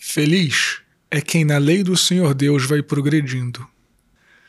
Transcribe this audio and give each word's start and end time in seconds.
Feliz 0.00 0.78
é 1.10 1.20
quem 1.20 1.44
na 1.44 1.58
lei 1.58 1.82
do 1.82 1.96
Senhor 1.96 2.32
Deus 2.32 2.64
vai 2.64 2.80
progredindo. 2.80 3.66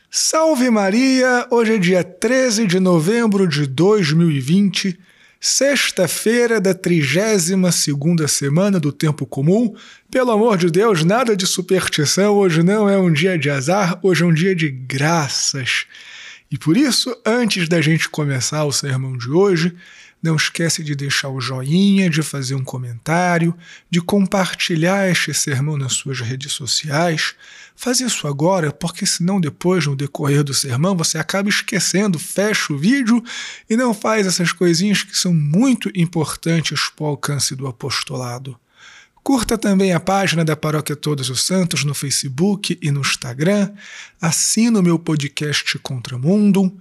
Salve 0.08 0.70
Maria! 0.70 1.44
Hoje 1.50 1.74
é 1.74 1.78
dia 1.78 2.04
13 2.04 2.68
de 2.68 2.78
novembro 2.78 3.48
de 3.48 3.66
2020, 3.66 4.96
sexta-feira 5.40 6.60
da 6.60 6.72
32 6.72 7.74
segunda 7.74 8.28
semana 8.28 8.78
do 8.78 8.92
tempo 8.92 9.26
comum. 9.26 9.74
Pelo 10.08 10.30
amor 10.30 10.56
de 10.56 10.70
Deus, 10.70 11.02
nada 11.02 11.36
de 11.36 11.48
superstição, 11.48 12.34
hoje 12.34 12.62
não 12.62 12.88
é 12.88 12.96
um 12.96 13.12
dia 13.12 13.36
de 13.36 13.50
azar, 13.50 13.98
hoje 14.04 14.22
é 14.22 14.26
um 14.26 14.32
dia 14.32 14.54
de 14.54 14.70
graças. 14.70 15.84
E 16.48 16.56
por 16.56 16.76
isso, 16.76 17.16
antes 17.26 17.68
da 17.68 17.80
gente 17.80 18.08
começar 18.08 18.64
o 18.64 18.72
sermão 18.72 19.18
de 19.18 19.28
hoje, 19.28 19.74
não 20.22 20.36
esquece 20.36 20.82
de 20.82 20.94
deixar 20.94 21.28
o 21.28 21.40
joinha, 21.40 22.10
de 22.10 22.22
fazer 22.22 22.54
um 22.54 22.64
comentário, 22.64 23.54
de 23.88 24.00
compartilhar 24.00 25.08
este 25.08 25.32
sermão 25.32 25.76
nas 25.76 25.94
suas 25.94 26.20
redes 26.20 26.52
sociais. 26.52 27.34
Faz 27.74 28.00
isso 28.00 28.26
agora, 28.26 28.70
porque 28.70 29.06
senão 29.06 29.40
depois, 29.40 29.86
no 29.86 29.96
decorrer 29.96 30.44
do 30.44 30.52
sermão, 30.52 30.96
você 30.96 31.16
acaba 31.16 31.48
esquecendo, 31.48 32.18
fecha 32.18 32.72
o 32.72 32.78
vídeo 32.78 33.22
e 33.68 33.76
não 33.76 33.94
faz 33.94 34.26
essas 34.26 34.52
coisinhas 34.52 35.02
que 35.02 35.16
são 35.16 35.32
muito 35.32 35.90
importantes 35.94 36.90
para 36.94 37.04
o 37.04 37.08
alcance 37.08 37.54
do 37.54 37.66
apostolado. 37.66 38.58
Curta 39.22 39.58
também 39.58 39.92
a 39.92 40.00
página 40.00 40.44
da 40.44 40.56
Paróquia 40.56 40.96
Todos 40.96 41.28
os 41.30 41.42
Santos 41.42 41.84
no 41.84 41.94
Facebook 41.94 42.78
e 42.80 42.90
no 42.90 43.00
Instagram. 43.00 43.70
Assina 44.20 44.80
o 44.80 44.82
meu 44.82 44.98
podcast 44.98 45.78
Contramundo. 45.78 46.72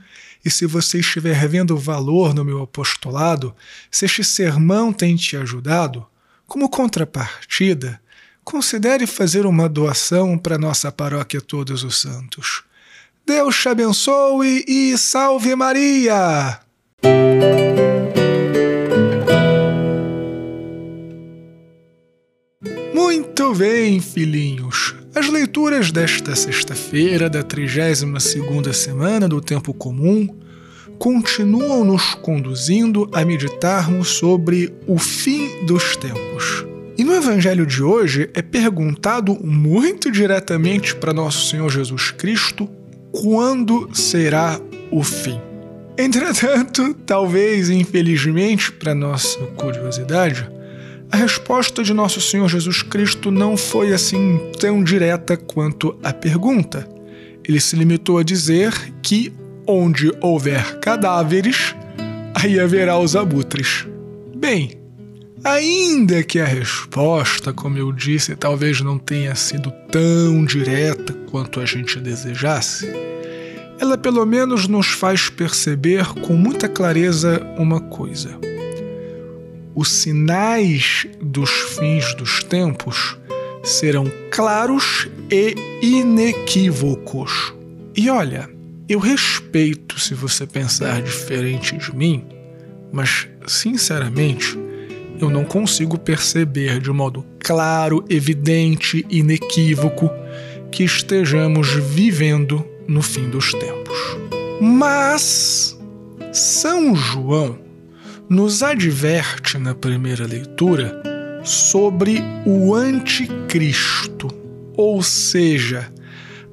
E 0.43 0.49
se 0.49 0.65
você 0.65 0.99
estiver 0.99 1.47
vendo 1.47 1.77
valor 1.77 2.33
no 2.33 2.45
meu 2.45 2.61
apostolado, 2.61 3.53
se 3.91 4.05
este 4.05 4.23
sermão 4.23 4.93
tem 4.93 5.15
te 5.15 5.35
ajudado, 5.35 6.05
como 6.47 6.69
contrapartida, 6.69 8.01
considere 8.43 9.05
fazer 9.05 9.45
uma 9.45 9.67
doação 9.67 10.37
para 10.37 10.57
nossa 10.57 10.91
paróquia 10.91 11.41
Todos 11.41 11.83
os 11.83 11.99
Santos. 11.99 12.63
Deus 13.25 13.55
te 13.61 13.69
abençoe 13.69 14.63
e 14.67 14.97
salve 14.97 15.55
Maria! 15.55 16.59
Bem, 23.59 23.99
filhinhos. 23.99 24.95
As 25.13 25.27
leituras 25.27 25.91
desta 25.91 26.33
sexta-feira, 26.33 27.29
da 27.29 27.43
32ª 27.43 28.71
semana 28.71 29.27
do 29.27 29.41
Tempo 29.41 29.73
Comum, 29.73 30.29
continuam 30.97 31.83
nos 31.83 32.13
conduzindo 32.15 33.09
a 33.11 33.25
meditarmos 33.25 34.11
sobre 34.11 34.73
o 34.87 34.97
fim 34.97 35.65
dos 35.65 35.97
tempos. 35.97 36.65
E 36.97 37.03
no 37.03 37.13
Evangelho 37.13 37.65
de 37.65 37.83
hoje 37.83 38.29
é 38.33 38.41
perguntado 38.41 39.37
muito 39.43 40.09
diretamente 40.09 40.95
para 40.95 41.11
nosso 41.11 41.49
Senhor 41.49 41.69
Jesus 41.69 42.11
Cristo 42.11 42.65
quando 43.11 43.89
será 43.93 44.57
o 44.89 45.03
fim. 45.03 45.37
Entretanto, 45.97 46.93
talvez 47.05 47.69
infelizmente 47.69 48.71
para 48.71 48.95
nossa 48.95 49.37
curiosidade, 49.57 50.49
a 51.11 51.17
resposta 51.17 51.81
de 51.83 51.91
Nosso 51.91 52.21
Senhor 52.21 52.47
Jesus 52.47 52.83
Cristo 52.83 53.31
não 53.31 53.57
foi 53.57 53.93
assim 53.93 54.39
tão 54.59 54.83
direta 54.83 55.35
quanto 55.35 55.97
a 56.03 56.13
pergunta. 56.13 56.87
Ele 57.47 57.59
se 57.59 57.75
limitou 57.75 58.19
a 58.19 58.23
dizer 58.23 58.71
que 59.01 59.33
onde 59.65 60.11
houver 60.21 60.79
cadáveres, 60.79 61.75
aí 62.35 62.59
haverá 62.59 62.99
os 62.99 63.15
abutres. 63.15 63.87
Bem, 64.35 64.79
ainda 65.43 66.21
que 66.21 66.39
a 66.39 66.45
resposta, 66.45 67.51
como 67.51 67.77
eu 67.77 67.91
disse, 67.91 68.35
talvez 68.35 68.79
não 68.81 68.99
tenha 68.99 69.33
sido 69.33 69.73
tão 69.91 70.45
direta 70.45 71.13
quanto 71.31 71.59
a 71.59 71.65
gente 71.65 71.99
desejasse, 71.99 72.87
ela 73.79 73.97
pelo 73.97 74.23
menos 74.27 74.67
nos 74.67 74.87
faz 74.87 75.27
perceber 75.27 76.05
com 76.21 76.33
muita 76.33 76.69
clareza 76.69 77.41
uma 77.57 77.79
coisa 77.79 78.37
os 79.79 79.89
sinais 79.93 81.07
dos 81.21 81.49
fins 81.49 82.13
dos 82.15 82.43
tempos 82.43 83.17
serão 83.63 84.11
claros 84.29 85.07
e 85.31 85.55
inequívocos. 85.81 87.53
E 87.95 88.09
olha, 88.09 88.49
eu 88.89 88.99
respeito 88.99 89.97
se 89.97 90.13
você 90.13 90.45
pensar 90.45 91.01
diferente 91.01 91.77
de 91.77 91.95
mim, 91.95 92.25
mas 92.91 93.29
sinceramente 93.47 94.59
eu 95.17 95.29
não 95.29 95.45
consigo 95.45 95.97
perceber 95.97 96.81
de 96.81 96.91
modo 96.91 97.25
claro, 97.39 98.03
evidente, 98.09 99.05
inequívoco 99.09 100.11
que 100.73 100.83
estejamos 100.83 101.69
vivendo 101.69 102.65
no 102.85 103.01
fim 103.01 103.29
dos 103.29 103.53
tempos. 103.53 103.97
Mas 104.59 105.79
São 106.33 106.93
João 106.93 107.68
nos 108.29 108.61
adverte 108.61 109.57
na 109.57 109.73
primeira 109.73 110.27
leitura 110.27 111.01
sobre 111.43 112.21
o 112.45 112.75
anticristo, 112.75 114.27
ou 114.77 115.01
seja, 115.01 115.91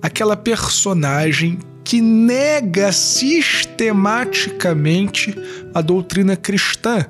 aquela 0.00 0.36
personagem 0.36 1.58
que 1.84 2.00
nega 2.00 2.90
sistematicamente 2.92 5.34
a 5.74 5.82
doutrina 5.82 6.34
cristã, 6.34 7.04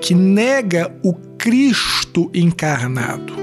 que 0.00 0.14
nega 0.14 0.90
o 1.04 1.12
Cristo 1.36 2.30
encarnado. 2.32 3.34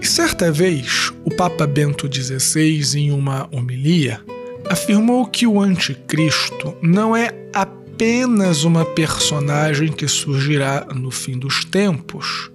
E 0.00 0.06
certa 0.06 0.52
vez, 0.52 1.10
o 1.24 1.34
Papa 1.34 1.66
Bento 1.66 2.06
XVI, 2.12 2.98
em 2.98 3.10
uma 3.10 3.48
homilia, 3.50 4.20
afirmou 4.68 5.24
que 5.26 5.46
o 5.46 5.58
anticristo 5.60 6.76
não 6.82 7.16
é 7.16 7.39
apenas 8.00 8.64
uma 8.64 8.82
personagem 8.82 9.92
que 9.92 10.08
surgirá 10.08 10.86
no 10.94 11.10
fim 11.10 11.38
dos 11.38 11.66
tempos, 11.66 12.50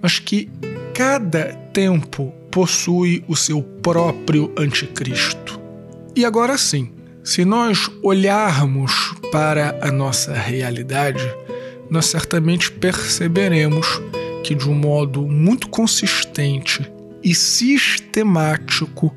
mas 0.00 0.20
que 0.20 0.48
cada 0.94 1.46
tempo 1.72 2.32
possui 2.48 3.24
o 3.26 3.34
seu 3.34 3.60
próprio 3.60 4.52
anticristo. 4.56 5.60
E 6.14 6.24
agora 6.24 6.56
sim, 6.56 6.92
se 7.24 7.44
nós 7.44 7.90
olharmos 8.04 9.16
para 9.32 9.76
a 9.82 9.90
nossa 9.90 10.32
realidade, 10.32 11.28
nós 11.90 12.06
certamente 12.06 12.70
perceberemos 12.70 14.00
que, 14.44 14.54
de 14.54 14.70
um 14.70 14.74
modo 14.74 15.26
muito 15.26 15.68
consistente 15.70 16.88
e 17.20 17.34
sistemático, 17.34 19.12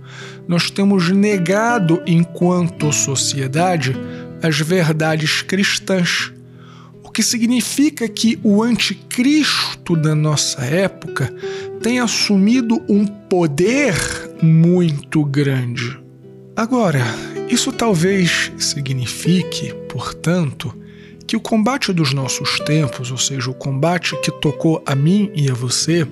nós 0.47 0.71
temos 0.71 1.11
negado, 1.11 2.01
enquanto 2.07 2.91
sociedade, 2.91 3.95
as 4.41 4.59
verdades 4.59 5.41
cristãs, 5.41 6.31
o 7.03 7.09
que 7.09 7.23
significa 7.23 8.07
que 8.07 8.39
o 8.43 8.61
anticristo 8.61 9.95
da 9.95 10.13
nossa 10.13 10.61
época 10.61 11.33
tem 11.81 11.99
assumido 11.99 12.81
um 12.89 13.05
poder 13.05 13.95
muito 14.41 15.23
grande. 15.23 15.97
Agora, 16.55 17.01
isso 17.49 17.71
talvez 17.71 18.51
signifique, 18.57 19.73
portanto, 19.89 20.73
que 21.25 21.35
o 21.35 21.41
combate 21.41 21.91
dos 21.91 22.13
nossos 22.13 22.59
tempos, 22.61 23.11
ou 23.11 23.17
seja, 23.17 23.49
o 23.49 23.53
combate 23.53 24.19
que 24.21 24.31
tocou 24.31 24.81
a 24.85 24.95
mim 24.95 25.31
e 25.35 25.49
a 25.49 25.53
você, 25.53 26.07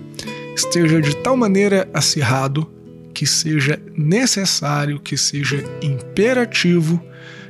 esteja 0.56 1.02
de 1.02 1.16
tal 1.18 1.36
maneira 1.36 1.90
acirrado 1.94 2.70
que 3.14 3.26
seja 3.26 3.82
necessário, 3.98 5.00
que 5.00 5.18
seja 5.18 5.64
imperativo 5.82 7.02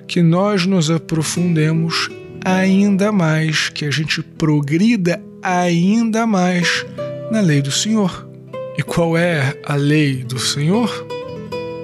que 0.07 0.21
nós 0.21 0.65
nos 0.65 0.89
aprofundemos 0.89 2.09
ainda 2.43 3.11
mais, 3.11 3.69
que 3.69 3.85
a 3.85 3.91
gente 3.91 4.21
progrida 4.21 5.21
ainda 5.41 6.27
mais 6.27 6.85
na 7.31 7.41
lei 7.41 7.61
do 7.61 7.71
Senhor. 7.71 8.29
E 8.77 8.83
qual 8.83 9.17
é 9.17 9.57
a 9.63 9.75
lei 9.75 10.23
do 10.23 10.37
Senhor? 10.37 11.07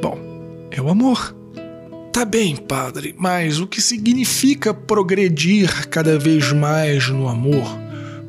Bom, 0.02 0.20
é 0.70 0.82
o 0.82 0.90
amor. 0.90 1.36
Tá 2.12 2.26
bem, 2.26 2.56
padre, 2.56 3.16
mas 3.18 3.60
o 3.60 3.66
que 3.66 3.82
significa 3.82 4.74
progredir 4.74 5.88
cada 5.88 6.20
vez 6.20 6.52
mais 6.52 7.08
no 7.08 7.28
amor? 7.28 7.66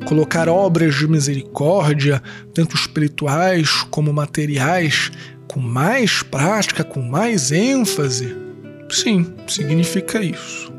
Colocar 0.05 0.49
obras 0.49 0.95
de 0.95 1.07
misericórdia, 1.07 2.21
tanto 2.53 2.75
espirituais 2.75 3.83
como 3.91 4.13
materiais, 4.13 5.11
com 5.47 5.59
mais 5.59 6.23
prática, 6.23 6.83
com 6.83 7.01
mais 7.01 7.51
ênfase? 7.51 8.42
Sim, 8.93 9.25
significa 9.47 10.21
isso. 10.21 10.71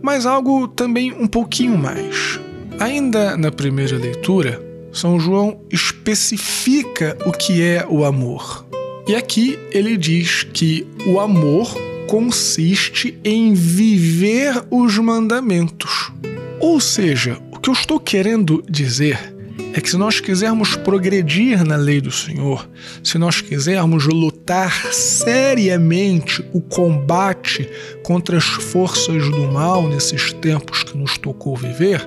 Mas 0.00 0.24
algo 0.24 0.66
também 0.66 1.12
um 1.12 1.26
pouquinho 1.26 1.76
mais. 1.76 2.40
Ainda 2.78 3.36
na 3.36 3.52
primeira 3.52 3.98
leitura, 3.98 4.58
São 4.90 5.20
João 5.20 5.60
especifica 5.70 7.18
o 7.26 7.32
que 7.32 7.62
é 7.62 7.86
o 7.86 8.02
amor. 8.02 8.64
E 9.06 9.14
aqui 9.14 9.58
ele 9.72 9.98
diz 9.98 10.42
que 10.42 10.86
o 11.06 11.20
amor 11.20 11.70
consiste 12.08 13.18
em 13.22 13.52
viver 13.52 14.64
os 14.70 14.96
mandamentos. 14.96 16.10
Ou 16.58 16.80
seja, 16.80 17.38
o 17.52 17.58
que 17.58 17.68
eu 17.68 17.74
estou 17.74 18.00
querendo 18.00 18.64
dizer 18.66 19.34
é 19.72 19.80
que 19.80 19.88
se 19.88 19.96
nós 19.96 20.20
quisermos 20.20 20.74
progredir 20.76 21.64
na 21.64 21.76
lei 21.76 22.00
do 22.00 22.10
Senhor, 22.10 22.68
se 23.04 23.16
nós 23.18 23.40
quisermos 23.40 24.04
lutar 24.06 24.92
seriamente 24.92 26.44
o 26.52 26.60
combate 26.60 27.70
contra 28.02 28.36
as 28.36 28.44
forças 28.44 29.30
do 29.30 29.52
mal 29.52 29.88
nesses 29.88 30.32
tempos 30.32 30.82
que 30.82 30.98
nos 30.98 31.16
tocou 31.18 31.56
viver, 31.56 32.04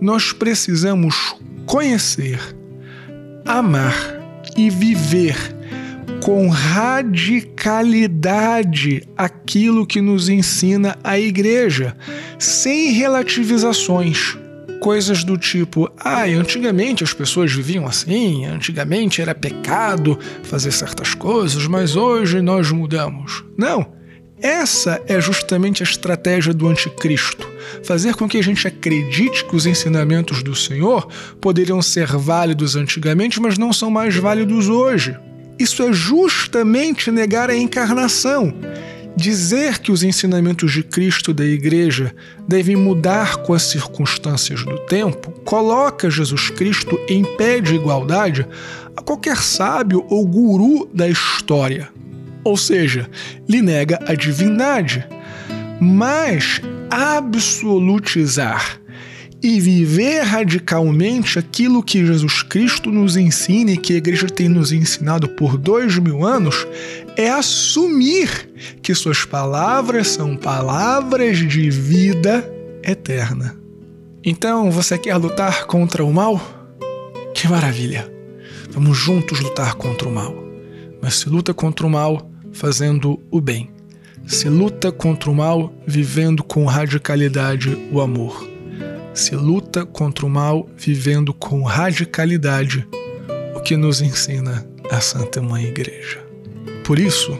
nós 0.00 0.32
precisamos 0.32 1.36
conhecer, 1.64 2.40
amar 3.44 3.94
e 4.56 4.68
viver 4.68 5.36
com 6.22 6.48
radicalidade 6.48 9.02
aquilo 9.16 9.86
que 9.86 10.00
nos 10.00 10.28
ensina 10.28 10.98
a 11.04 11.16
igreja, 11.18 11.96
sem 12.38 12.92
relativizações. 12.92 14.36
Coisas 14.80 15.24
do 15.24 15.36
tipo, 15.36 15.90
ah, 15.98 16.24
antigamente 16.24 17.02
as 17.02 17.12
pessoas 17.12 17.52
viviam 17.52 17.86
assim, 17.86 18.44
antigamente 18.46 19.20
era 19.20 19.34
pecado 19.34 20.18
fazer 20.42 20.70
certas 20.70 21.14
coisas, 21.14 21.66
mas 21.66 21.96
hoje 21.96 22.40
nós 22.40 22.70
mudamos. 22.70 23.44
Não. 23.56 23.96
Essa 24.40 25.02
é 25.08 25.18
justamente 25.20 25.82
a 25.82 25.84
estratégia 25.84 26.52
do 26.52 26.68
anticristo: 26.68 27.48
fazer 27.82 28.14
com 28.14 28.28
que 28.28 28.36
a 28.38 28.42
gente 28.42 28.68
acredite 28.68 29.44
que 29.44 29.56
os 29.56 29.66
ensinamentos 29.66 30.42
do 30.42 30.54
Senhor 30.54 31.08
poderiam 31.40 31.80
ser 31.80 32.08
válidos 32.08 32.76
antigamente, 32.76 33.40
mas 33.40 33.56
não 33.56 33.72
são 33.72 33.90
mais 33.90 34.14
válidos 34.14 34.68
hoje. 34.68 35.16
Isso 35.58 35.82
é 35.82 35.92
justamente 35.92 37.10
negar 37.10 37.48
a 37.48 37.56
encarnação. 37.56 38.52
Dizer 39.16 39.78
que 39.78 39.90
os 39.90 40.02
ensinamentos 40.02 40.72
de 40.72 40.82
Cristo 40.82 41.32
da 41.32 41.44
Igreja 41.44 42.14
devem 42.46 42.76
mudar 42.76 43.38
com 43.38 43.54
as 43.54 43.62
circunstâncias 43.62 44.62
do 44.62 44.78
tempo 44.80 45.30
coloca 45.42 46.10
Jesus 46.10 46.50
Cristo 46.50 47.00
em 47.08 47.24
pé 47.36 47.58
de 47.58 47.74
igualdade 47.74 48.46
a 48.94 49.00
qualquer 49.00 49.38
sábio 49.38 50.04
ou 50.10 50.26
guru 50.26 50.86
da 50.92 51.08
história. 51.08 51.88
Ou 52.44 52.58
seja, 52.58 53.08
lhe 53.48 53.62
nega 53.62 53.98
a 54.06 54.14
divindade. 54.14 55.06
Mas 55.80 56.60
absolutizar 56.90 58.78
e 59.42 59.60
viver 59.60 60.22
radicalmente 60.22 61.38
aquilo 61.38 61.82
que 61.82 62.04
Jesus 62.04 62.42
Cristo 62.42 62.90
nos 62.90 63.16
ensina 63.16 63.72
e 63.72 63.76
que 63.76 63.94
a 63.94 63.96
igreja 63.96 64.26
tem 64.26 64.48
nos 64.48 64.72
ensinado 64.72 65.28
por 65.28 65.56
dois 65.56 65.98
mil 65.98 66.24
anos 66.24 66.66
é 67.16 67.30
assumir 67.30 68.50
que 68.82 68.94
suas 68.94 69.24
palavras 69.24 70.08
são 70.08 70.36
palavras 70.36 71.38
de 71.38 71.70
vida 71.70 72.48
eterna. 72.82 73.56
Então, 74.24 74.70
você 74.70 74.98
quer 74.98 75.16
lutar 75.16 75.66
contra 75.66 76.04
o 76.04 76.12
mal? 76.12 76.40
Que 77.34 77.48
maravilha! 77.48 78.10
Vamos 78.70 78.98
juntos 78.98 79.40
lutar 79.40 79.74
contra 79.74 80.08
o 80.08 80.12
mal. 80.12 80.34
Mas 81.00 81.14
se 81.14 81.28
luta 81.28 81.54
contra 81.54 81.86
o 81.86 81.90
mal 81.90 82.30
fazendo 82.52 83.20
o 83.30 83.40
bem. 83.40 83.70
Se 84.26 84.48
luta 84.48 84.90
contra 84.90 85.30
o 85.30 85.34
mal 85.34 85.72
vivendo 85.86 86.42
com 86.42 86.64
radicalidade 86.64 87.76
o 87.92 88.00
amor 88.00 88.56
se 89.16 89.34
luta 89.34 89.86
contra 89.86 90.26
o 90.26 90.28
mal 90.28 90.68
vivendo 90.76 91.32
com 91.32 91.62
radicalidade, 91.62 92.86
o 93.54 93.60
que 93.60 93.76
nos 93.76 94.02
ensina 94.02 94.68
a 94.90 95.00
Santa 95.00 95.40
Mãe 95.40 95.64
Igreja. 95.64 96.25
Por 96.86 97.00
isso, 97.00 97.36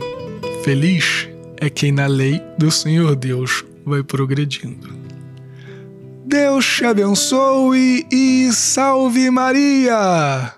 feliz 0.64 1.28
é 1.58 1.70
quem 1.70 1.92
na 1.92 2.08
lei 2.08 2.42
do 2.58 2.68
Senhor 2.68 3.14
Deus 3.14 3.64
vai 3.84 4.02
progredindo. 4.02 4.92
Deus 6.24 6.66
te 6.66 6.84
abençoe 6.84 8.04
e 8.10 8.52
salve 8.52 9.30
Maria! 9.30 10.52